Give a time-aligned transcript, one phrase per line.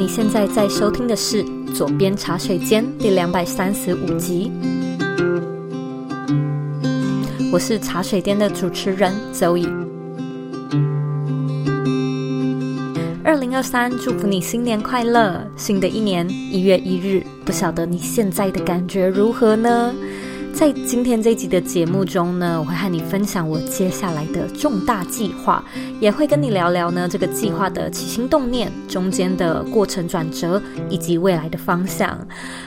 [0.00, 1.44] 你现在在收听的是
[1.74, 4.50] 《左边茶水间》第两百三十五集。
[7.52, 9.68] 我是茶水间的主持人 Zoe。
[13.22, 15.46] 二零二三，祝福你新年快乐！
[15.54, 19.94] 新的一年一月一日，不晓得你现在的感觉如何呢？
[20.60, 25.64] 在今天这一集的节目中呢，我会和你分享我接下来的重大计划，
[26.00, 32.14] 也会跟你聊聊呢这个计划的起心动念、中间的过程转折以及未来的方向。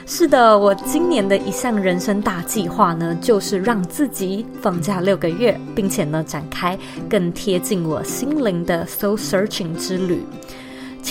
[0.06, 6.76] 是的，我今年的一项人生大计划呢，就是让自己放假六个月，并且呢展开
[7.08, 10.20] 更贴近我心灵的 soul searching 之旅。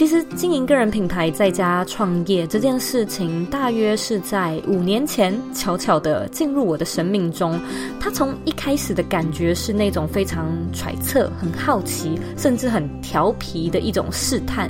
[0.03, 7.57] 其实经营个人品牌在家创业这件事情，大约是在五年前巧巧的进入我的生命中。
[8.01, 14.69] 它从一开始的感觉是那种非常揣测、很好奇，甚至很调皮的一种试探，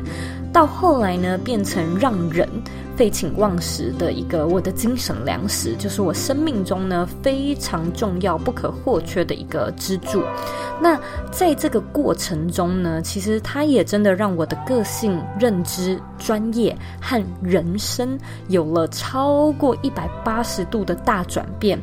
[0.54, 2.48] 到后来呢，变成让人
[2.96, 10.24] 废寝忘食的一个我的精神粮食，就是我生命中呢非常重要、不可或缺的一个支柱。
[10.82, 11.00] 那
[11.32, 21.80] 在这个过程中呢，其实它也真的让我的个性、认知、专业和人生有了超过一百八十度的大转变。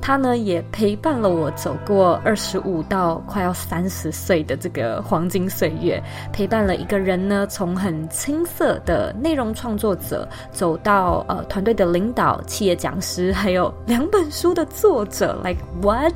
[0.00, 10.28] 他呢也陪伴了我走过二十五到快要三十岁的这个黄金岁月，陪伴了一个人呢从很青涩的内容创作者
[10.64, 15.38] 走到呃团队的领导、企业讲师，还有两本书的作者。
[15.44, 16.14] Like what？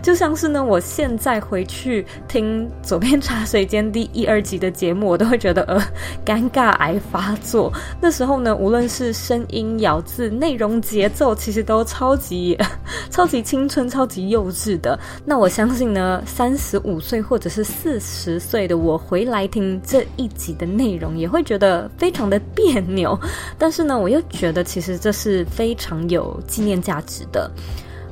[0.00, 5.78] 就像是呢，我现在回去听《左边茶水间》第一二集的节目，我都会觉得呃
[6.24, 7.70] 尴尬癌发作。
[8.00, 12.56] 那时候呢，无论是声音、咬字、内容、节奏，其实都超级。
[13.10, 23.18] 超级青春、超级幼稚的，那我相信呢，三十五岁或者是四十岁的我回来听这一集的内容，也会觉得非常的别扭。
[23.58, 27.50] 但是呢，我又觉得其实这是非常有纪念价值的。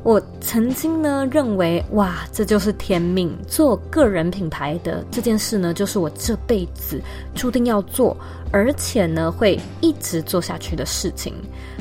[0.02, 7.00] 我曾经呢认为，哇，这就是天命，做个人品牌的这件事呢，就是我这辈子
[7.34, 8.16] 注定要做。
[8.52, 11.32] 而且呢，会一直做下去的事情。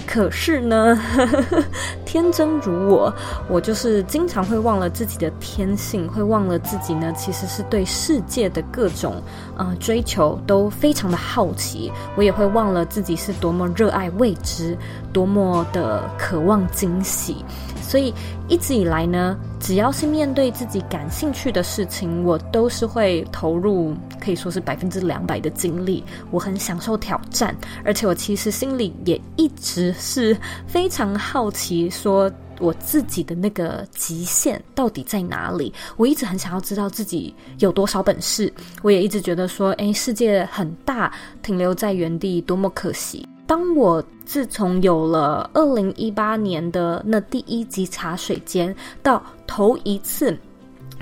[0.05, 1.63] 可是呢，呵呵，
[2.05, 3.11] 天真如我，
[3.49, 9.15] 我就是经常会忘了自己的天性，会忘了自己呢，其实是对世界的各种
[9.57, 11.91] 呃追求都非常的好奇。
[12.15, 14.77] 我也会忘了自己是多么热爱未知，
[15.11, 17.43] 多么的渴望惊喜。
[17.89, 18.13] 所以
[18.47, 26.03] 一直以来呢，只要是面对自己感兴趣的事情，我都是会投入，可以说是百分之两百的精力。
[26.29, 35.73] 我很享受挑战，而且我其实心里也一直是非常好奇，说我自己的那个极限到底在哪里？
[35.97, 38.53] 我一直很想要知道自己有多少本事。
[38.83, 41.11] 我也一直觉得说，诶，世界很大，
[41.41, 43.27] 停留在原地多么可惜。
[43.49, 50.37] 当我自从有了二零一八年的那第一集茶水间，到头一次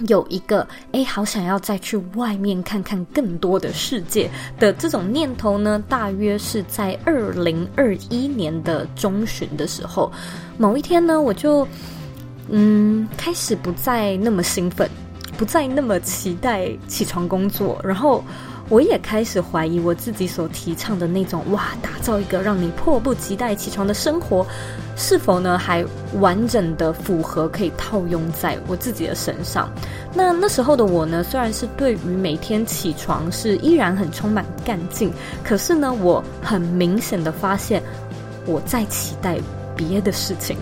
[0.08, 10.10] 有一个哎，好想要再去外面看看更多的世界的这种念头呢，大约是在二零二一年的中旬的时候，
[10.58, 11.68] 某一天呢，我就
[12.48, 14.90] 嗯开始不再那么兴奋，
[15.38, 18.24] 不再那么期待起床工作，然后。
[18.70, 24.46] 我也开始怀疑我自己所提倡的那种哇，打造一个让你迫不及待起床的生活，
[24.96, 25.86] 是否呢还
[26.20, 29.72] 完整的符合可以套用在我自己的身上？
[30.14, 35.12] 那那时候的我呢，虽然是对于每天起床是依然很充满干劲，
[35.44, 37.82] 可是呢，我很明显的发现
[38.46, 39.38] 我在期待。
[39.78, 40.58] 别的事情，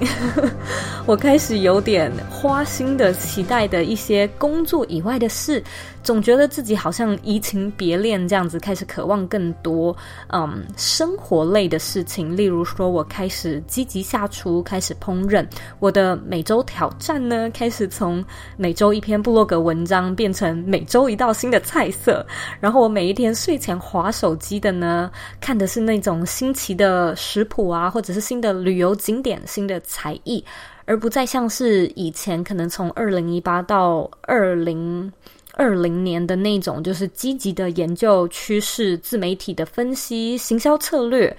[1.08, 5.64] 我开始有点花心的期待的一些工作以外的事，
[6.04, 9.96] 总觉得自己好像移情别恋这样子，开始渴望更多
[10.28, 12.36] 嗯生活类的事情。
[12.36, 15.48] 例如说，我开始积极下厨，开始烹饪。
[15.80, 18.24] 我的每周挑战呢，开始从
[18.58, 22.26] 每周一篇部落格文章变成每周一道新的菜色。
[22.60, 25.10] 然后我每一天睡前划手机的呢，
[25.40, 28.94] 看的是那种新奇的食谱啊，或者是新的旅游。
[29.06, 30.44] 经典新的才艺，
[30.86, 35.14] 而不再像是以前可能从二零一八到二零
[35.54, 41.38] 二零年的那种，就是积极的研究趋势、自媒体的分析、行销策略。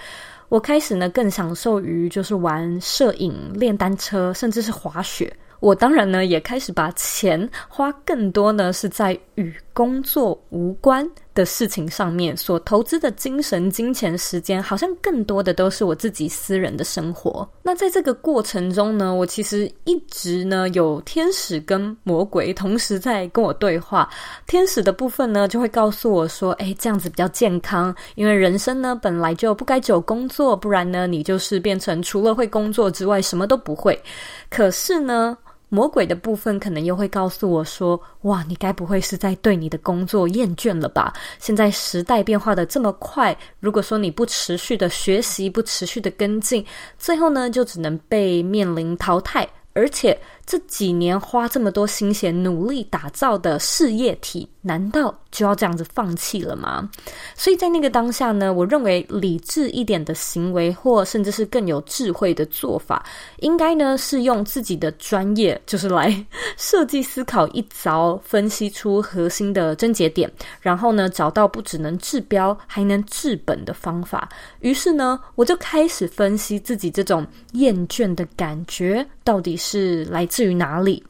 [0.48, 5.36] 我开始呢更享受于就是玩摄影、练单车，甚至是滑雪。
[5.58, 11.04] 我当然呢也开始把钱花更多呢是在与工作无关
[11.36, 17.48] 的事情上面所投资的精神、金钱、时间，好像更多的都是我自己私人的生活。
[17.62, 24.08] 那在这个过程中呢，我其实一直呢有天使跟魔鬼同时在跟我对话。
[24.46, 34.02] 天使的部分呢，就会告诉我说：“哎，这样子比较健康，因为人生呢本来就不该只有工作，不然呢你就是变成除了会工作之外什么都不会。”
[34.48, 35.36] 可是呢。
[35.76, 41.12] 魔鬼的部分可能又会告诉我说：“哇，你该不会是在对你的工作厌倦了吧？
[41.38, 46.64] 现在时代变化的这么快，如果说你不持续的学习，不持续的跟进，
[46.96, 56.88] 最后呢，就只能被面临淘汰，而且。”这几年花这么多心血努力打造的事业体，难道就要这样子放弃了吗？
[57.34, 63.04] 所以在那个当下呢，我认为理智一点的行为，或甚至是更有智慧的做法，
[63.40, 66.24] 应该呢是用自己的专业，就是来
[66.56, 74.28] 设计思考一遭，分析出核心的症结点，然后呢找到不只能治标还能治本的方法。
[74.60, 80.35] 于是呢，我就开始分析自己这种厌倦的感觉到底是来自。
[80.36, 81.02] 至于哪里？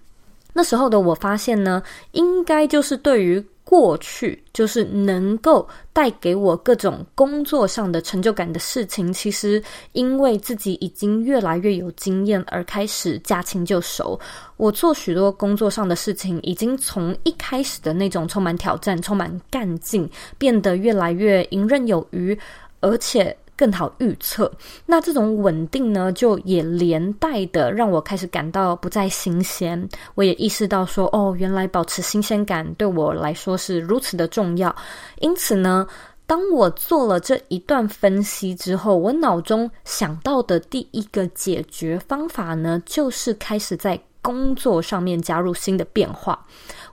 [0.53, 1.83] 那时候的我发现呢，
[2.13, 9.61] 应该就是对于过去，就是能够带给我各种工作上的成就感的事情，其实
[9.95, 14.19] 因为自己已经越来越有经验而开始驾轻就熟。
[14.57, 20.09] 我做许多工作上的事情，已经从一开始的那种充满挑战、充满干劲，
[20.39, 22.39] 变得越来越游刃有余，
[22.79, 23.37] 而且。
[23.57, 24.51] 更好预测，
[24.85, 29.89] 那这种稳定呢，就也连带的让我开始感到不再新鲜。
[30.15, 34.75] 我也意识到说，哦，原来保持新鲜感对我来说是如此的重要。
[35.21, 35.87] 因此呢，
[36.27, 46.45] 当我做了这一段分析之后，我脑中想到的第一个解决方法呢，就是开始在工作上面加入新的变化。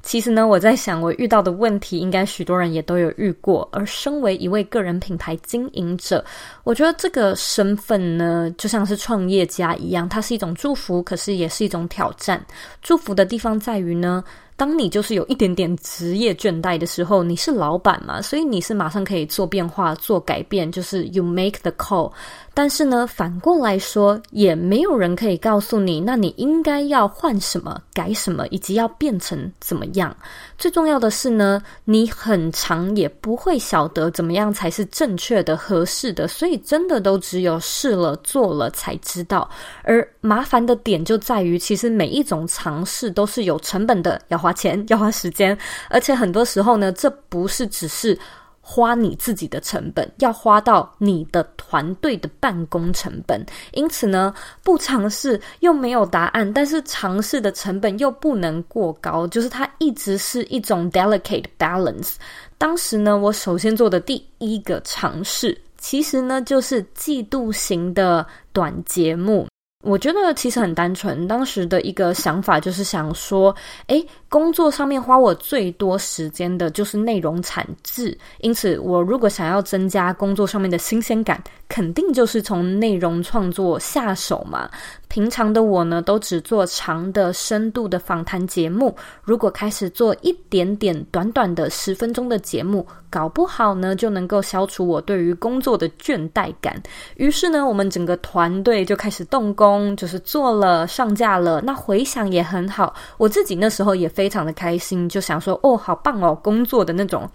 [0.03, 3.67] 其实呢，我在想，我遇到的问题，应该许多人也都有遇过。
[3.71, 6.23] 而身为一位个人品牌经营者，
[6.63, 12.39] 我觉得这个身份呢，就像是创业家一样，它是一种祝福，可是也是一种挑战。
[12.83, 14.23] 祝福的地方在于呢。
[14.55, 22.11] 当你就是有一点点职业倦怠的时候，你是老板嘛，所以你是马上可以做变化、做改变，就是 you make the call。
[22.55, 30.15] 但是呢，反过来说，也没有人可以告诉你，那你应该要换什么、改什么，以及要变成怎么样。
[30.55, 39.49] 最重要的是呢，你很长也不会晓得怎么样才是正确的、合适的，所以真的都只有试了、做了才知道。
[39.81, 45.57] 而麻烦的点就在于，其实每一种尝试都是有成本的，要花钱，要花时间，
[45.89, 48.17] 而且很多时候呢，这不是只是
[48.59, 53.45] 花你自己的成本，要花到你的团队的办公成本。
[53.71, 62.15] 因此呢，不尝试又没有答案，但是尝试的成本又不能过高，就是它一直是一种 delicate balance。
[62.57, 69.47] 当时呢，我首先做的第一个尝试，其实呢，就是季度型的短节目。
[69.83, 73.53] 我觉得其实很单纯，当时的一个想法就是想说，
[73.87, 74.01] 诶，
[74.33, 81.39] 工作上面花我最多时间的就是内容产制，因此我如果想要增加工作上面的新鲜感，
[81.69, 84.67] 肯定就是从内容创作下手嘛。
[85.07, 88.95] 平常的我呢，都只做长的、深度的访谈节目。
[89.21, 96.81] 如果开始做一点点短短的十分钟的节目，搞不好呢，就能够消除我对于工作的倦怠感。
[97.17, 101.61] 于是呢，我们整个团队就开始动工，就是做了、上架了。
[101.61, 107.29] 那回想也很好，我自己那时候也非非常的开心，就想说：“哦，好棒哦！”工作的那种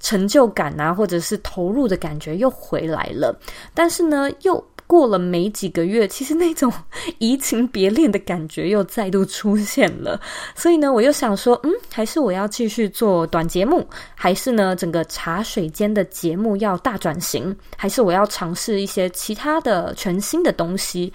[0.00, 3.38] 成就感啊，或者是投入的感觉又回来了。
[3.72, 4.64] 但是呢，又。
[4.84, 6.70] 过了没几个月，其实那种
[7.16, 10.20] 移情别恋的感觉又再度出现了。
[10.54, 21.10] 所以呢，我又想说，嗯，还是我要继续做短节目，还是呢，整个茶水间的节目要大转型，还是我要尝试一些其他的全新的东西？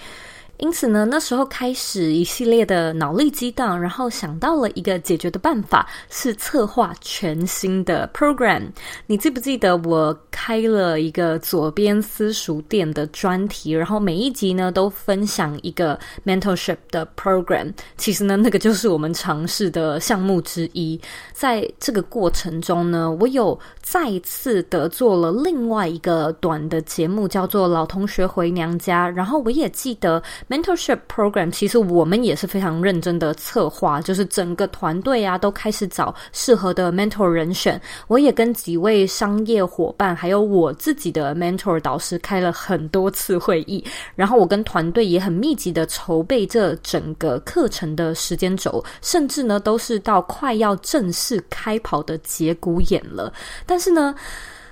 [0.57, 8.63] 因此呢，那时候开始一系列的脑力激荡，然后想到了一个解决的办法，是策划全新的 program。
[9.05, 17.71] 你记不记得我开了一个左边私塾店的专题，然后每一集呢都分享一个 mentorship 的 program。
[17.95, 20.99] 其实呢，那个就是我们尝试的项目之一。
[21.33, 30.21] 在这个过程中呢，我有再次的做了另外一个短的节目，叫做《老同学回娘家》，然后我也记得。
[30.49, 37.79] Mentorship program，其实我们也是非常认真的策划，就是整个团队啊都开始找适合的 mentor 人选。
[38.07, 43.83] 我也跟几位商业伙伴，还有我自己的 mentor 导师开了很多次会议，
[44.15, 53.33] 然后我跟团队也很密集的筹备这整个课程的时间轴，甚至呢都是到快要正式开跑的节骨眼了。
[53.65, 54.15] 但是呢，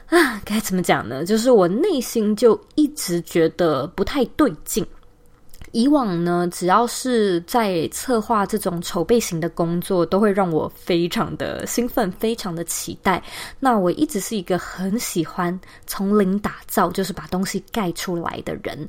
[0.08, 1.26] 啊，该怎么讲呢？
[1.26, 4.86] 就是我内心就一直觉得不太对劲。
[5.76, 13.22] 以往呢，只要是在策划这种筹备型的工作，都会让我非常的兴奋，非常的期待。
[13.60, 18.88] 那我一直是一个很喜欢从零打造，就是把东西盖出来的人。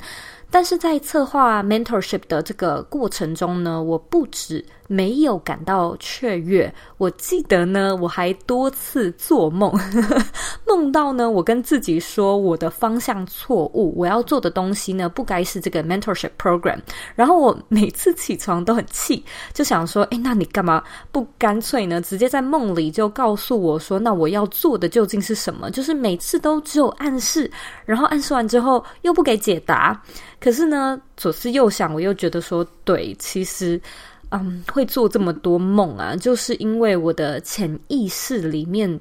[0.49, 9.73] 但是在策划 mentorship 的这个过程中呢，我不止没有感到雀跃，我记得呢，我还多次做梦，
[10.67, 16.79] 梦到呢，我跟自己说我的方向错误，我要做的东西呢，不该是这个 mentorship program。
[17.15, 25.71] 然后我每次起床都很气，就想说，诶，那你干嘛不干脆呢，直接在梦里就告诉我说，那我要做的究竟是什么？
[25.71, 27.51] 就是每次都只有暗示，
[27.85, 30.01] 然后暗示完之后又不给解答。
[30.39, 33.81] 可是呢，左思右想，我又觉得说，对，其实，
[34.31, 39.01] 嗯，会做这么多梦啊，就是因为我的潜意识里面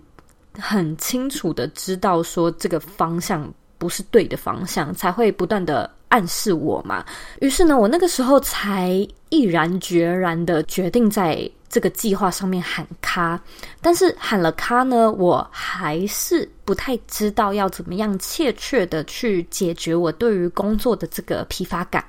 [0.58, 7.06] 很清楚的知道说这个方向不是对的方向，才会不断的暗示我嘛。
[7.42, 11.50] 于是呢，我那个时候才毅然决然的决定在。
[11.76, 13.38] 这个计划上面喊卡，
[13.82, 22.02] 但是喊了卡呢，我还是不太知道要怎么样切确的去解决我对于工作的这个疲乏感。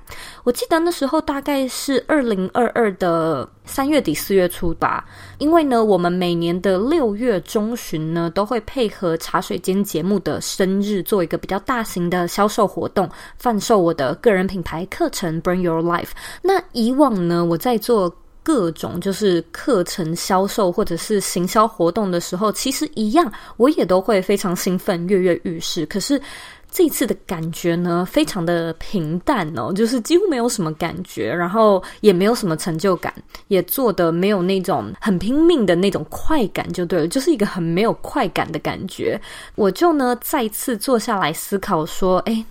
[0.45, 5.05] 我记得那时候大概是二零二二的三月底四月初吧，
[5.39, 16.11] 因为呢，我们每年的六月中旬呢，都会配合茶水间节目的生日，做一个比较大型的销售活动，贩售我的个人品牌课程 Bring Your Life。
[16.41, 18.15] 那以往呢，我在做。
[18.47, 25.85] 各种就是课程销售或者是行销活动的时候，其实一样，我也都会非常兴奋、跃跃欲试。
[25.87, 26.23] 可是
[26.71, 33.13] 这次的感觉呢，非常的平淡哦，就是几乎没有什么感觉，然后也没有什么成就感，
[33.49, 39.21] 也做的没有那种很拼命的那种快感，就对了，就是一个很没有快感的感觉。
[39.57, 42.45] 我就呢再次坐下来思考说，诶。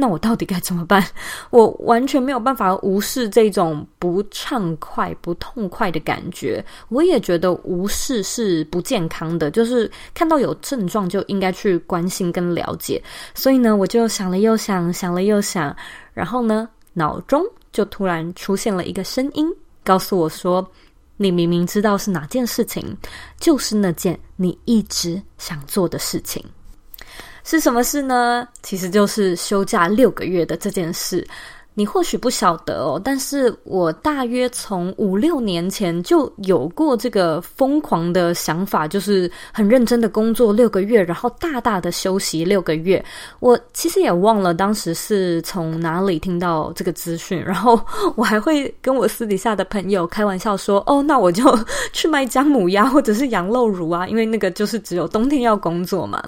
[0.00, 1.06] 那我到底该怎么办？
[1.50, 6.64] 我完全没有办法无视这种不畅快、不痛快的感觉。
[6.88, 13.00] 我也觉得无视是不健康的，就是看到有症状就应该去关心跟了解。
[13.34, 15.76] 所以呢，我就想了又想，想了又想，
[16.14, 19.46] 然后呢，脑中就突然出现了一个声音，
[19.84, 20.66] 告诉我说
[21.18, 22.96] ：“你明明知道是哪件事情，
[23.38, 26.42] 就是那件你一直想做的事情。”
[27.44, 28.46] 是什么事呢？
[28.62, 31.26] 其实就是休假六个月的这件事。
[31.74, 43.02] 你或许不晓得哦，但是我大约从五六年前就有过这个疯狂的想法，就是很认真的工作六个月，然后大大的休息六个月。
[43.38, 47.80] 我其实也忘了当时是从哪里听到这个资讯，然后
[48.16, 51.56] 我还会跟我私底下的朋友开玩笑说：“哦，那我就
[51.94, 56.22] 去卖姜母鸭或者是羊肉乳啊，因为那个就是只有冬天要工作嘛。”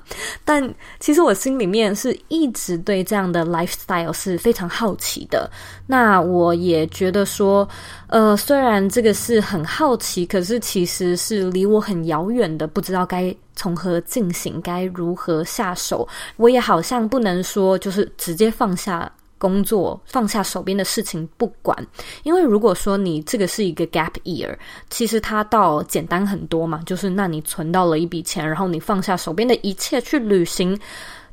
[0.46, 5.50] 但其实我心里面是一直对这样的 lifestyle 是非常好奇的。
[5.86, 7.66] 那我也觉得说，
[8.08, 16.06] 呃，虽然这个是很好奇，可是其实是离我很遥远的，不知道该从何进行，该如何下手。
[16.36, 21.76] 我也好像不能说，就是直接放下工作，放下手边的事情不管。
[22.22, 24.54] 因为如果说你这个是一个 gap year，
[24.88, 30.78] 其实它倒简单很多嘛，就是那你存到了一笔钱，然后你放下手边的一切去旅行，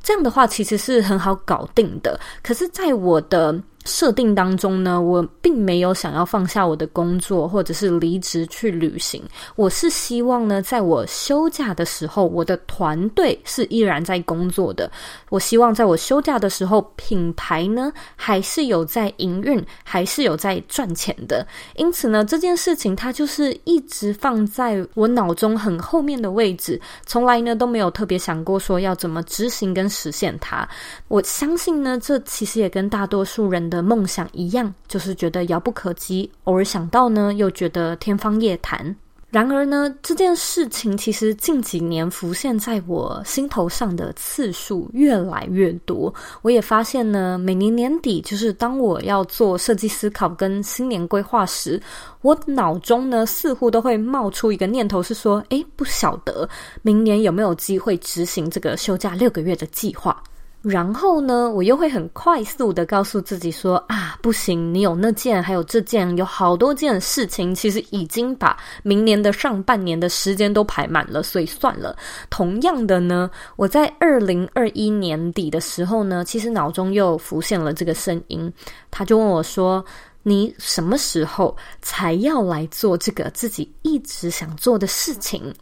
[0.01, 2.19] 这样的话其实是很好搞定的。
[2.41, 9.23] 可是，在我的设定当中呢，我并没有想要放下我的工作，或者是离职去旅行。
[9.55, 14.91] 我是希望呢，在我休假的时候，我的团队是依然在工作的。
[15.29, 21.47] 我希望在我休假的时候，品牌呢还是有在营运，还是有在赚钱的。
[21.75, 30.67] 因此呢，这件事情它就是一直放在我脑中很后面的位置，从来呢都没有特别想过说要怎么执行跟实现它。
[31.07, 38.95] 我相信呢，这其实也跟大多数人 的梦想一样，就是觉得遥不可及，偶尔想到呢，又觉得天方夜谭。
[39.31, 46.11] 然而呢，这件事情其实近几年浮现在我心头上的次数越来越多。
[46.41, 51.79] 我也发现呢，每年年底，就是当我要做设计思考跟新年规划时，
[52.23, 56.49] 我脑中呢似乎都会冒出一个念头，是说：诶，不晓得
[56.81, 60.23] 明年有没有机会执行这个休假六个月的计划。
[60.61, 71.95] 然后呢，我又会很快速的告诉自己说啊，不行，你有那件，还有这件，有好多件事情，其实已经把明年的上半年的时间都排满了，所以算了。
[72.29, 78.51] 同样的呢，我在二零二一年底的时候呢，其实脑中又浮现了这个声音，
[78.91, 79.83] 他就问我说。
[80.23, 85.53] 你什么时候才要来做这个自己一直想做的事情？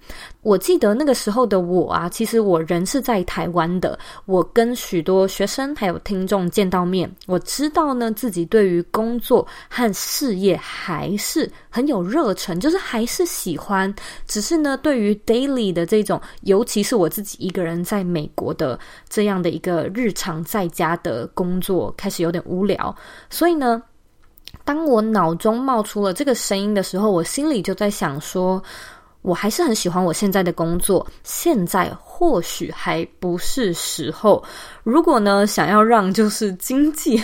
[0.42, 3.98] 我记得那个时候的我啊，其实我人是在台湾的。
[4.26, 13.94] 我跟许多学生还有听众见到面，我知道呢，自己对于工作和事业还是很有热忱，就是还是喜欢。
[14.26, 22.96] 只是呢，对于 daily 的这种，尤其是我自己一个人在美国的这样的一个日常在家的工作，开始有点无聊。
[23.30, 23.84] 所以呢。
[24.64, 28.62] 当我脑中冒出了这个声音的时候，我心里就在想说，
[29.22, 34.44] 我还是很喜欢我现在的工作，现在或许还不是时候。
[34.84, 37.22] 如果呢，想要让就是经济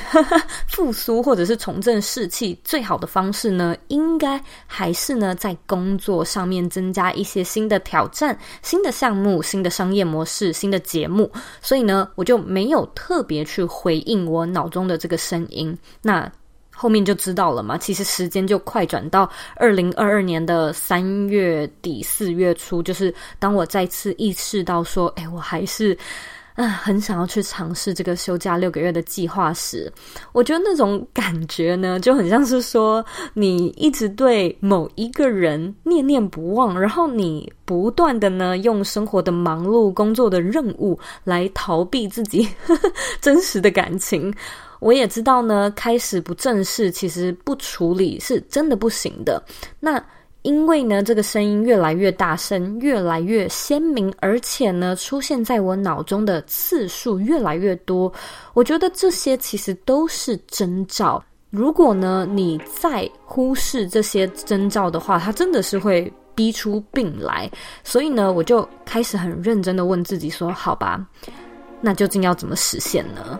[0.68, 11.30] 复苏或者是重振士气，最好的方式呢，应该还是呢，在工作上面增加一些新的挑战、新的项目、新的商业模式、新的节目。
[11.62, 15.78] 所以呢，我就没有特别去回应我脑中的这个声音。
[16.02, 16.32] 那。
[16.84, 25.98] 后面就知道了嘛，其实时间就快转到二零二二年的三月底四月初，就是当我再次意识到说，哎，我还是
[26.56, 29.90] 啊很想要去尝试这个休假六个月的计划时，
[30.34, 42.46] 我觉得那种感觉呢，就很像是说你一直对某一个人念念不忘，然后你不断的呢用生活的忙碌、工作的任务来逃避自己
[43.22, 44.34] 真实的感情。
[44.84, 49.42] 我也知道呢，开始不正视，其实不处理是真的不行的。
[49.80, 50.04] 那
[50.42, 58.12] 因为呢，这个声音越来越大声，越来越鲜明，而且呢，出现在我脑中的次数越来越多。
[58.54, 61.24] 我觉得这些其实都是征兆。
[61.50, 67.50] 如果呢，你再忽视这些征兆的话，它真的是会逼出病来。
[67.86, 71.08] 所以呢，我就开始很认真的问自己说：“好吧，
[71.80, 73.40] 那究竟要怎么实现呢？”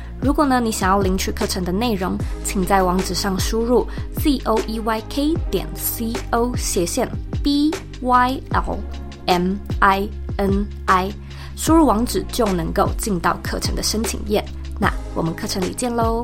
[0.23, 3.87] 如果呢，你想要领取课程的内容，请在网址上输入
[4.19, 7.09] z o e y k 点 c o 斜线
[7.43, 8.77] b y l
[9.25, 10.07] m i
[10.37, 11.11] n i，
[11.57, 14.45] 输入网址就能够进到课程的申请页。
[14.79, 16.23] 那我们课程里见喽！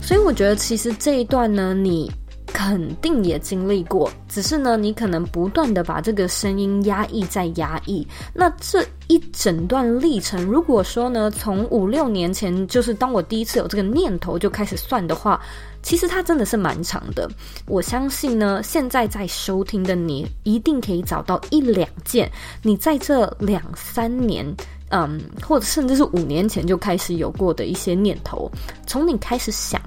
[0.00, 2.08] 所以我觉得，其实这一段呢，你。
[2.56, 8.04] 肯定也经历过，只是呢，你可能不断的把这个声音压抑在压抑。
[8.32, 15.38] 那这一整段历程，如果说呢，从五六年前，就是当我第一次有这个念头就开始算的话，
[15.82, 17.30] 其实它真的是蛮长的。
[17.66, 24.46] 我相信呢，现在在收听的你，一定可以找到一两件你在这两三年，
[24.88, 28.50] 嗯，或者甚至是五年前就开始有过的一些念头，
[28.86, 29.78] 从你开始想。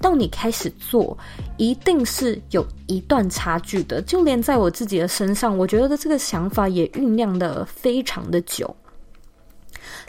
[0.00, 1.16] 到你开始做，
[1.56, 4.02] 一定是有一段差距的。
[4.02, 8.74] 就连在我自己的身上，我觉得这个想法也酝酿得非常的久。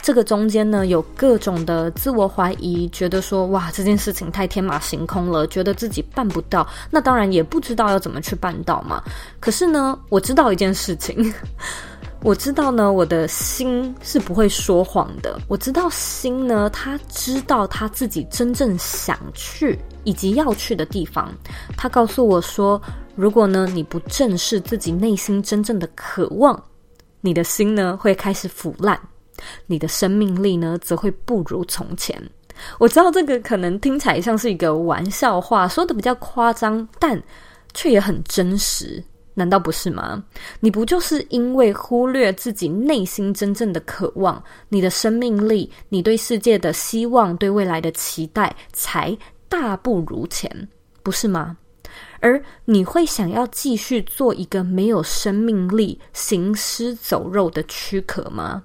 [0.01, 6.67] 这个中间呢，有各种的自我怀疑，觉得说哇，这件事情太天马行空了，觉得自己办不到。
[6.91, 9.03] 那当然也不知道要怎么去办到嘛。
[9.39, 11.33] 可是呢，我知道一件事情。
[12.23, 15.39] 我知道呢，我的心是不会说谎的。
[15.47, 21.33] 我知道心呢，他知道他自己真正想去以及要去的地方。
[21.77, 22.81] 他告诉我说，
[23.15, 26.61] 如果呢，你不正视自己内心真正的渴望，
[27.21, 28.99] 你的心呢会开始腐烂，
[29.67, 32.21] 你的生命力呢则会不如从前。
[32.79, 37.21] 我知道这个可能听起来像是一个玩笑话，说的比较夸张，但
[37.73, 39.01] 却也很真实。
[39.37, 40.23] 难道不是吗？
[40.59, 49.15] 你不就是因为忽略自己内心真正的渴望，你的生命力，你对世界的希望，对未来的期待，才
[49.47, 50.67] 大不如前，
[51.03, 51.55] 不是吗？
[52.19, 58.63] 而你会想要继续做一个没有生命力、行尸走肉的躯壳吗？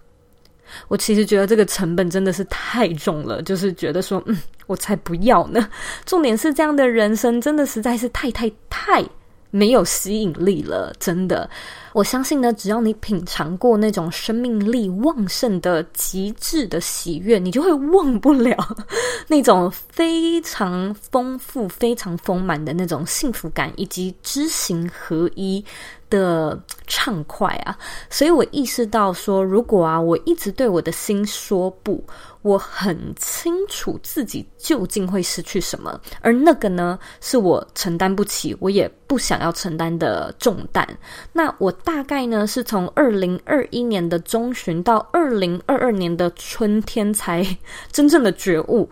[0.89, 4.35] 我其实觉得这个成本真的是太重了，就是觉得说，嗯，
[4.67, 5.69] 我才不要呢。
[6.07, 9.05] 重点是这样的人生真的实在是太太太
[9.53, 11.49] 没有吸引力了，真的。
[11.93, 18.57] 我相信呢，只要你品尝过那种生命力旺盛的极致的喜悦，你就会忘不了
[19.29, 25.63] 那种非常丰富、非常丰满的那种幸福感，以及知行合一
[26.09, 27.77] 的畅快啊！
[28.09, 32.03] 所以我意识到说，如果啊，我一直对我的心说不。
[32.43, 40.87] 我很清楚自己究竟会失去什么，而那个呢，是我承担不起，我也不想要承担的重担。
[41.33, 47.47] 那我大概呢，是从二零二一年的中旬到二零二二年的春天，才
[47.93, 48.89] 真正的觉悟。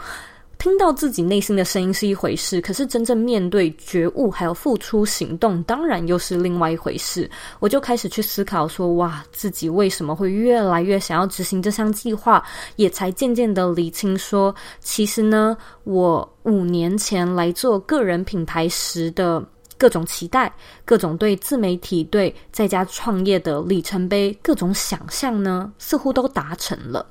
[0.60, 7.28] 听到自己内心的声音是一回事，可是真正面对觉悟还有付出行动，当然又是另外一回事。
[7.60, 12.44] 我就开始去思考说，哇，自己为什么会越来越想要执行这项计划？
[12.76, 19.42] 也才渐渐的理清说，其实呢，我五年前来做个人品牌时的
[19.78, 20.52] 各种期待，
[20.84, 27.06] 各种对自媒体、对在家创业的里程碑，各种想象呢，似乎都达成了。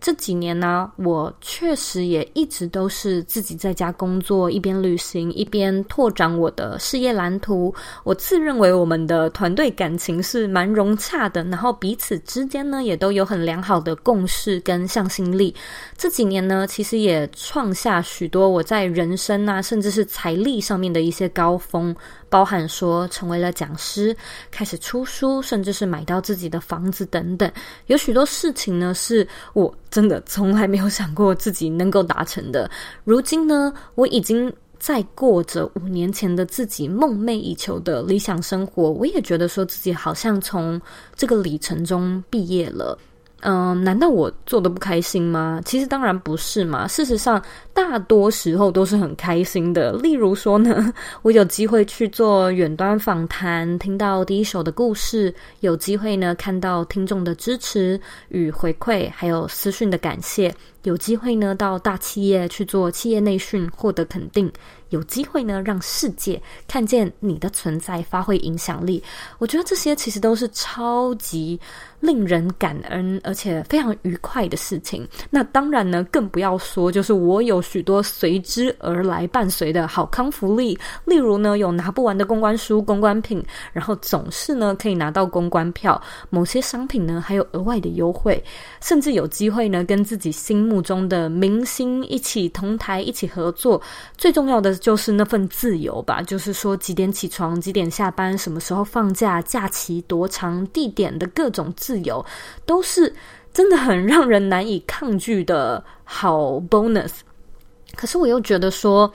[0.00, 7.74] 这几年呢，我确实也一直都是自己在家工作，一边旅行，一边拓展我的事业蓝图。
[8.02, 15.54] 我自认为我们的团队感情是蛮融洽的，然后彼此之间呢也都有很良好的共识跟向心力。
[15.98, 21.94] 这几年呢，其实也创下许多我在人生啊，甚至是财力上面的一些高峰。
[22.30, 24.16] 包含说成为了讲师，
[24.50, 27.50] 开始出书，甚至是买到自己的房子等等，
[27.88, 32.70] 有许多事情呢，是我真的从来没有想过自己能够达成的。
[33.04, 40.80] 如今呢，我已经在过着五年前的自己梦寐以求的理想生活，我也觉得说自己好像从
[41.14, 42.96] 这个里程中毕业了。
[43.42, 45.60] 嗯，难道我做的不开心吗？
[45.64, 46.86] 其实当然不是嘛。
[46.86, 49.92] 事实上，大多时候都是很开心的。
[49.92, 57.98] 例如说呢， 我有机会去做远端访谈，听到第一手的故事，有机会呢看到听众的支持
[58.28, 64.52] 与回馈，还有私讯的感谢，有机会呢到大企业去做企业内训，获得肯定。
[64.90, 69.02] 有机会呢，让世界看见你的存在，发挥影响力。
[69.38, 71.58] 我觉得这些其实都是超级
[72.00, 75.06] 令人感恩，而且非常愉快的事情。
[75.30, 86.00] 那当然呢，更不要说就是我有许多随之而来伴随的好康福利，例如呢，有拿不完的公关书、公关品，然后总是呢可以拿到公关票。
[86.30, 88.42] 某些商品呢还有额外的优惠，
[88.80, 93.80] 甚至有机会呢跟自己心目中的明星一起同台、一起合作。
[94.16, 94.79] 最重要的。
[94.80, 102.24] 就是那份自由吧，就是说几点起床，几点下班，什么时候放假，假期多长，地点的各种自由，
[102.66, 103.14] 都是
[103.52, 107.10] 真的很让人难以抗拒的好 bonus。
[107.94, 109.12] 可是我又觉得说，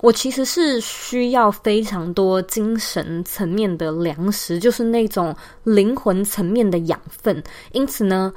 [0.00, 5.34] 我其实是需要非常多精神层面的粮食，就是那种
[5.64, 7.42] 灵魂层面的养分。
[7.72, 8.32] 因此呢。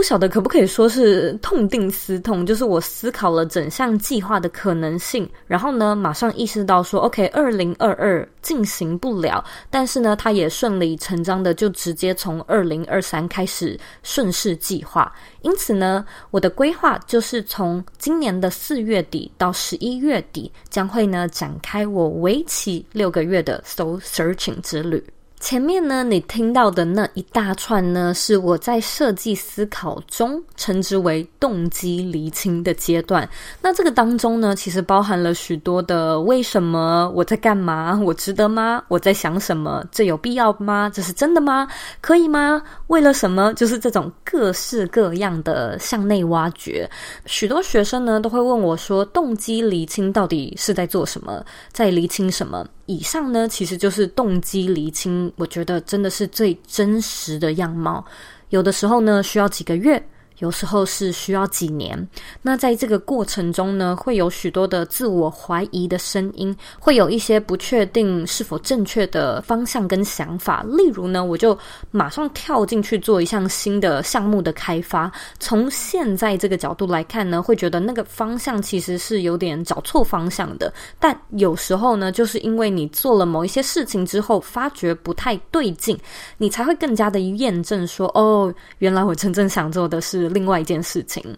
[0.00, 15.14] 不晓得可不可以说是痛定思痛，就是我思考了整项计划的可能性，然后呢，马上意识到说，OK，二零二二进行不了，但是呢，它也顺理成章的就直接从二零二三开始顺势计划。
[15.42, 25.04] 因此呢，我的规划就是从今年的四月底到十一月底，将会呢展开我为期六个月的 Soul Searching 之旅。
[25.40, 33.26] 前面呢，你听到的那一大串呢，是我在设计思考中称之为动机厘清的阶段。
[33.62, 38.84] 那这个当中呢，其实包含了许多的为什么，我在干嘛，我值得吗？
[38.88, 39.82] 我在想什么？
[39.90, 40.90] 这有必要吗？
[40.92, 41.66] 这是真的吗？
[42.02, 42.62] 可以吗？
[42.88, 43.52] 为了什么？
[43.54, 46.88] 就是这种各式各样的向内挖掘。
[47.24, 51.42] 许多学生呢，都会问我说，动机厘清到底是在做什么？
[51.72, 52.66] 在厘清什么？
[52.90, 58.04] 以上呢，其实就是动机厘清，我觉得真的是最真实的样貌。
[58.48, 60.02] 有的时候呢，需要几个月。
[60.40, 62.08] 有时候是需要几年，
[62.40, 70.64] 那在这个过程中呢，会有许多的自我怀疑的声音，会有一些不确定是否正确的方向跟想法。
[70.66, 71.56] 例如呢，我就
[71.90, 75.12] 马上跳进去做一项新的项目的开发。
[75.38, 80.72] 从现在这个角度来看呢，会觉得那个方向其实是有点找错方向的。
[80.98, 85.98] 但有时候呢，就是因为你做了某一些事情之后，发觉不太对劲，
[86.38, 90.29] 你才会更加的验证说，哦，原来我真正想做的是。
[90.32, 91.36] 另外一件事情，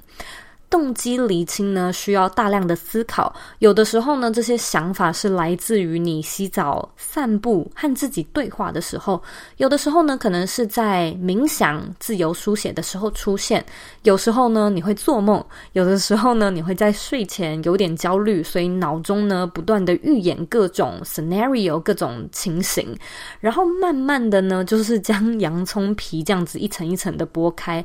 [0.70, 3.34] 动机厘清呢，需要大量的思考。
[3.58, 9.20] 有的时候呢，这些想法是来自于你洗澡、散步和自己对话的时候；
[9.58, 13.60] 有的时候呢，可能是在冥想、自由书写的时候出现；
[14.04, 22.96] 有时候呢，你会做梦；有的时候呢，你会在睡前有点焦虑，所以脑中呢不断的预演各种 scenario、各种情形，
[23.40, 27.84] 然后慢慢的呢，就是将洋葱皮这样子一层一层的剥开。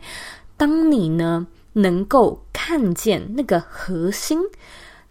[0.58, 4.40] 当你呢，能够看见那个核心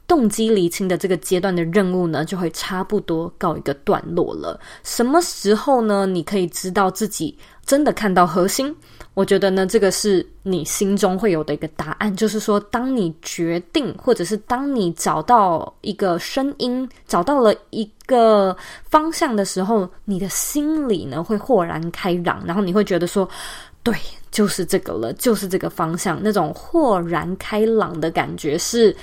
[0.08, 4.58] 动机厘清的这个阶段的任务呢，就会差不多告一个段落了。
[4.82, 6.06] 什么时候呢？
[6.06, 8.74] 你可以知道自己真的看到核心？
[9.14, 23.28] 我觉得呢，这个是你心中会有的一个答案，就是说，当你决定，或者是当你找到一个声音，找到了一个方向的时候，你的心里呢会豁然开朗，然后你会觉得说，
[23.82, 23.94] 对。
[24.36, 28.94] 就是这个了，就是这个方向，那种豁然开朗的感觉是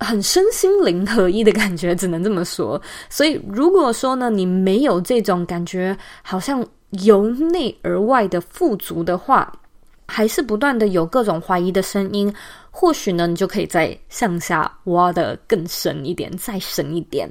[0.00, 2.80] 很身心灵合一的感觉，只能这么说。
[3.08, 6.66] 所以，如果说呢，你没有这种感觉，好像
[7.04, 9.52] 由内而外的富足的话，
[10.08, 12.34] 还是不断的有各种怀疑的声音，
[12.72, 17.30] 或许呢，你就可以再向下挖得更深一点，再深一点。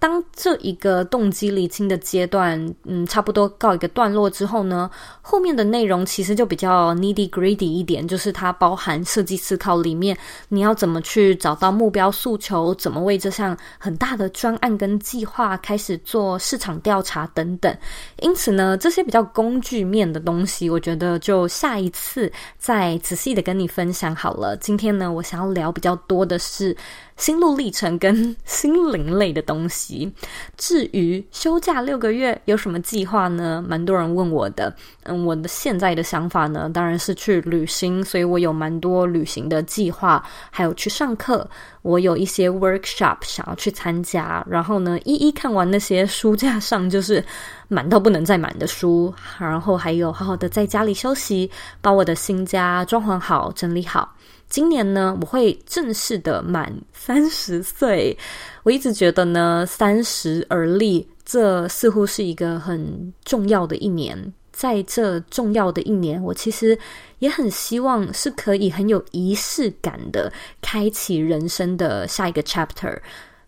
[0.00, 10.16] 当这一个动机厘清的阶段，嗯，差不多告一个段落之后呢，后面的内容其实就比较 nitty gritty 一点，就是它包含设计思考里面，
[10.48, 17.76] 你要怎么去找到目标诉求，怎么为这项很大的专案跟计划开始做市场调查等等。
[18.20, 24.56] 因此呢，这些比较工具面的东西，我觉得就下一次再仔细的跟你分享好了。
[24.56, 26.74] 今天呢，我想要聊比较多的是。
[27.20, 30.10] 心路历程跟心灵类的东西。
[30.56, 33.62] 至于休假六个月有什么计划呢？
[33.68, 34.74] 蛮多人问我的。
[35.02, 41.46] 嗯，我的现在的想法呢，当然是去旅行，所以我有蛮多旅行的计划，还有去上课。
[41.82, 47.22] 我有一些 workshop 想要去参加，然后呢，一一看完那些书架上就是
[47.68, 51.50] 满到不能再满的书，然后还有好好的在家里休息，
[51.82, 54.10] 把我的新家装潢好、整理好。
[54.50, 58.18] 今年呢，我会正式的满三十岁。
[58.64, 64.32] 我一直觉得呢，三十而立，这似乎是一个很重要的一年。
[64.50, 66.76] 在这重要的一年，我其实
[67.20, 72.98] 也很希望是可以很有仪式感的开启人生的下一个 chapter。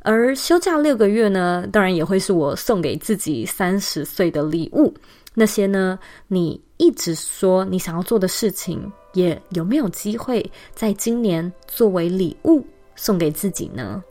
[0.05, 4.95] 而休假六个月呢，当然也会是我送给自己三十岁的礼物。
[5.35, 8.91] 那些呢，你一直说你想要做的事情。
[9.15, 10.43] 也有没有机会
[10.75, 12.67] 在今年作为礼物
[12.97, 14.03] 送给自己呢？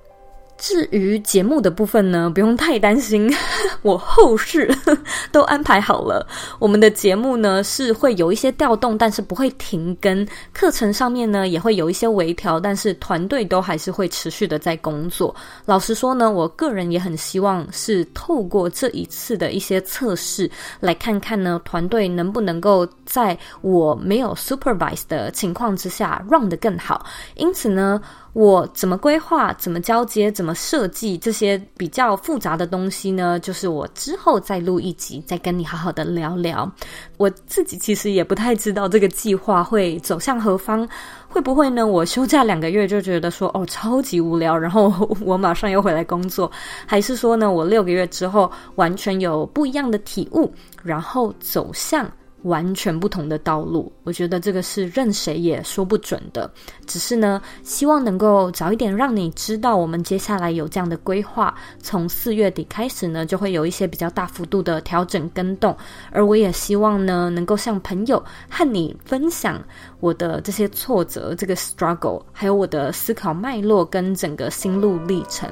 [0.62, 3.28] 至于节目的部分呢，不用太担心，
[3.82, 4.72] 我后事
[5.34, 6.28] 都安排好了。
[6.60, 10.24] 我们的节目呢是会有一些调动，但是不会停更。
[10.54, 15.36] 课程上面呢也会有一些微调，但是团队都还是会持续的在工作。
[15.66, 20.48] 老实说呢，我个人也很希望是透过这一次的一些测试，
[20.80, 27.04] 来看看呢团队能不能够在我没有 supervise 的情况之下 run 得更好。
[27.34, 28.00] 因此呢。
[28.34, 33.38] 我怎么规划、怎么交接、怎么设计这些比较复杂的东西呢？
[33.42, 36.72] 就是我之后再录一集，再跟你好好的聊聊。
[37.18, 40.88] 我自己其实也不太知道这个计划会走向何方，
[41.28, 41.86] 会不会呢？
[41.86, 46.50] 我休假两个月就觉得说哦，超级无聊，然后我马上又回来工作，
[46.86, 50.50] 还是说呢，我六个月之后完全有不一样的体悟，
[50.84, 52.10] 然后走向。
[52.44, 56.52] 完全不同的道路，我觉得这个是任谁也说不准的。
[56.88, 61.54] 只是呢，希望能够早一点让你知道，我们接下来有这样的规划。
[61.82, 65.76] 从四月底开始呢，就会有一些比较大幅度的调整跟动。
[66.12, 69.62] 而我也希望呢，能够向朋友和你分享
[70.00, 75.50] 我的这些挫折、这个 struggle，还有我的思考脉络跟整个心路历程。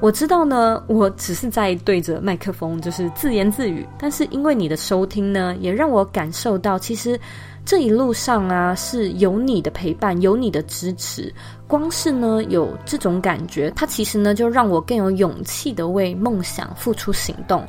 [0.00, 7.18] 我知道呢，我只是在对着麦克风就是自言自语，但是因为你的收听呢，也让我感受到，其实
[7.64, 11.34] 这一路上啊是有你的陪伴，有你的支持。
[11.66, 17.66] 光是呢有这种感觉，它其实呢就让我更有勇气的为梦想付出行动。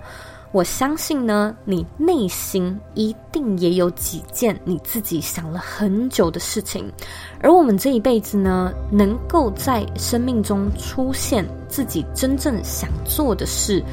[0.52, 6.92] 我相信呢，你内心一定也有几件你自己想了很久的事情，
[7.40, 13.84] 而我们这一辈子呢，能够在生命中出现自己真正想做的事，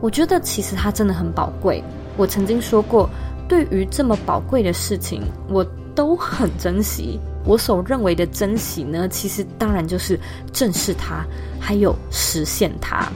[0.00, 1.84] 我觉得其实它真的很宝贵。
[2.16, 3.10] 我曾经说过，
[3.46, 5.62] 对于这么宝贵的事情，我
[5.94, 7.20] 都很珍惜。
[7.44, 10.18] 我所认为的珍惜呢，其实当然就是
[10.50, 11.26] 正视它，
[11.60, 13.06] 还有实现它。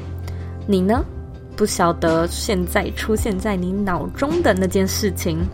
[0.66, 1.02] 你呢？
[1.60, 5.46] 不晓得现在出现在你脑中的那件事情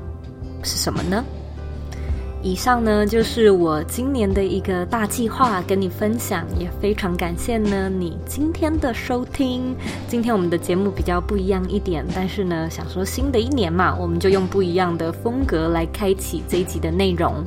[0.63, 1.25] 是什么呢？
[2.45, 9.75] 以上呢就是我今年的一个大计划，跟你分享，也非常感谢呢你今天的收听。
[10.07, 17.45] 今天我们的节目比较不一样一点，但是呢，想说新的一年嘛，我们就用不一样的风格来开启这一集的内容。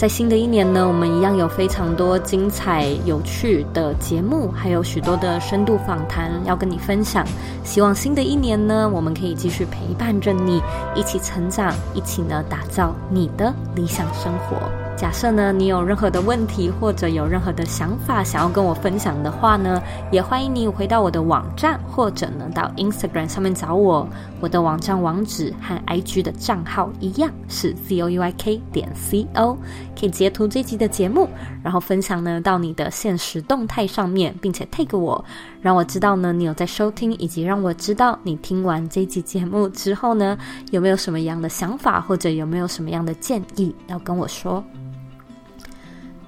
[0.00, 7.22] 在新的一年呢，我们一样有非常多精彩有趣的节目，还有许多的深度访谈要跟你分享。
[7.64, 10.62] 希望新的一年呢，我们可以继续陪伴着你，
[10.94, 14.79] 一起成长，一起呢打造你的理想生活。
[15.00, 19.82] 假设呢，你有任何的问题或者有任何的想法想要跟我分享的话呢，
[20.12, 24.06] 也欢迎你回到我的网站，或者呢到 Instagram 上面找我。
[24.40, 29.56] 我的网站网址和 IG 的账号一样是 zouyk 点 co，
[29.98, 31.26] 可以截图这集的节目，
[31.62, 35.24] 然后分享呢到你的现实动态上面，并且 tag 我，
[35.62, 40.36] 让我知道呢你有在收听，以及让我知道你听完这集节目之后呢
[40.72, 44.62] 有没有什么样的想法，或者有没有什么样的建议要跟我说。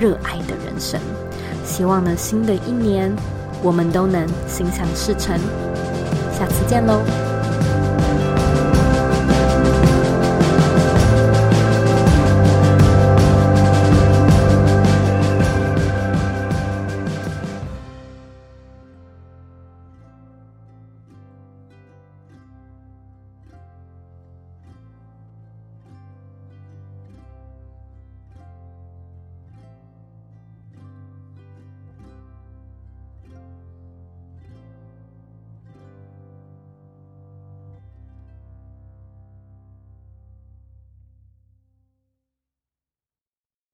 [0.00, 0.98] 热爱的人生，
[1.62, 3.14] 希望呢，新的一年
[3.62, 5.38] 我们都能心想事成。
[6.32, 7.29] 下次见喽。